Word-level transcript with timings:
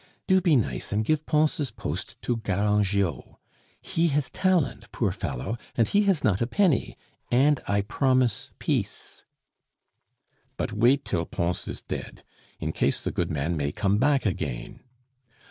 "Do 0.25 0.41
be 0.41 0.55
nice, 0.55 0.91
and 0.91 1.05
give 1.05 1.27
Pons' 1.27 1.69
post 1.69 2.19
to 2.23 2.37
Garangeot; 2.37 3.35
he 3.83 4.07
has 4.07 4.31
talent, 4.31 4.91
poor 4.91 5.11
fellow, 5.11 5.59
and 5.75 5.87
he 5.89 6.05
has 6.05 6.23
not 6.23 6.41
a 6.41 6.47
penny; 6.47 6.97
and 7.31 7.59
I 7.67 7.81
promise 7.81 8.49
peace." 8.57 9.23
"But 10.57 10.73
wait 10.73 11.05
till 11.05 11.25
Pons 11.27 11.67
is 11.67 11.83
dead, 11.83 12.23
in 12.59 12.71
case 12.71 12.99
the 12.99 13.11
good 13.11 13.29
man 13.29 13.55
may 13.55 13.71
come 13.71 13.99
back 13.99 14.25
again." 14.25 14.79